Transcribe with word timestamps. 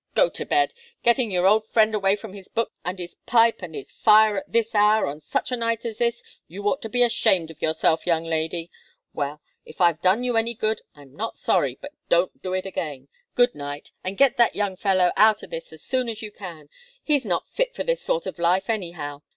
Go 0.15 0.29
to 0.31 0.45
bed! 0.47 0.73
Getting 1.03 1.29
your 1.29 1.45
old 1.45 1.67
friend 1.67 1.93
away 1.93 2.15
from 2.15 2.33
his 2.33 2.47
books 2.47 2.73
and 2.83 2.97
his 2.97 3.13
pipe 3.27 3.61
and 3.61 3.75
his 3.75 3.91
fire 3.91 4.35
at 4.37 4.51
this 4.51 4.73
hour, 4.73 5.05
on 5.05 5.21
such 5.21 5.51
a 5.51 5.55
night 5.55 5.85
as 5.85 5.99
this! 5.99 6.23
You 6.47 6.67
ought 6.67 6.81
to 6.81 6.89
be 6.89 7.03
ashamed 7.03 7.51
of 7.51 7.61
yourself, 7.61 8.07
young 8.07 8.23
lady! 8.23 8.71
Well 9.13 9.43
if 9.63 9.79
I've 9.79 10.01
done 10.01 10.23
you 10.23 10.35
any 10.37 10.55
good, 10.55 10.81
I'm 10.95 11.15
not 11.15 11.37
sorry 11.37 11.77
but 11.79 11.91
don't 12.09 12.41
do 12.41 12.53
it 12.55 12.65
again. 12.65 13.09
Good 13.35 13.53
night 13.53 13.91
and 14.03 14.17
get 14.17 14.37
that 14.37 14.55
young 14.55 14.75
fellow 14.75 15.11
out 15.15 15.43
of 15.43 15.51
this 15.51 15.71
as 15.71 15.83
soon 15.83 16.09
as 16.09 16.23
you 16.23 16.31
can. 16.31 16.69
He's 17.03 17.23
not 17.23 17.47
fit 17.51 17.75
for 17.75 17.83
this 17.83 18.01
sort 18.01 18.25
of 18.25 18.39
life, 18.39 18.71
anyhow. 18.71 19.21